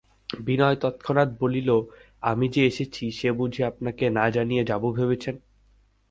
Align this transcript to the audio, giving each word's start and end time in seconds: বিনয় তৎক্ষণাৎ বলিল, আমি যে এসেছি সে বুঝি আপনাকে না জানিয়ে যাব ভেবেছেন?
বিনয় 0.39 0.75
তৎক্ষণাৎ 0.75 1.29
বলিল, 1.39 1.69
আমি 2.23 2.45
যে 2.49 2.61
এসেছি 2.65 3.03
সে 3.11 3.29
বুঝি 3.31 3.61
আপনাকে 3.63 4.05
না 4.09 4.25
জানিয়ে 4.29 4.63
যাব 4.63 4.83
ভেবেছেন? 4.91 5.35